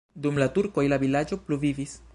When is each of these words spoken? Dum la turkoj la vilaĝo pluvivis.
Dum 0.25 0.39
la 0.43 0.47
turkoj 0.55 0.87
la 0.93 1.01
vilaĝo 1.05 1.41
pluvivis. 1.49 1.99